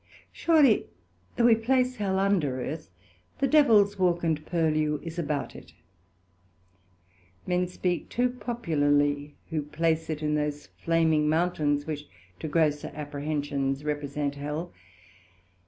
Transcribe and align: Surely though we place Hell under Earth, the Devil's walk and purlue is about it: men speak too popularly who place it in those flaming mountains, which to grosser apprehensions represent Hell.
Surely 0.31 0.87
though 1.35 1.45
we 1.45 1.53
place 1.53 1.97
Hell 1.97 2.17
under 2.17 2.59
Earth, 2.59 2.89
the 3.37 3.45
Devil's 3.47 3.99
walk 3.99 4.23
and 4.23 4.43
purlue 4.47 4.99
is 5.03 5.19
about 5.19 5.55
it: 5.55 5.73
men 7.45 7.67
speak 7.67 8.09
too 8.09 8.27
popularly 8.31 9.35
who 9.51 9.61
place 9.61 10.09
it 10.09 10.23
in 10.23 10.33
those 10.33 10.65
flaming 10.83 11.29
mountains, 11.29 11.85
which 11.85 12.07
to 12.39 12.47
grosser 12.47 12.91
apprehensions 12.95 13.83
represent 13.83 14.33
Hell. 14.33 14.73